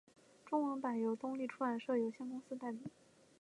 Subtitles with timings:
[0.47, 2.79] 中文版由东立出版社有限公司代理。